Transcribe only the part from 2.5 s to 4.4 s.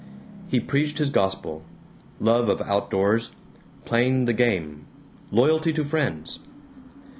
outdoors, Playing the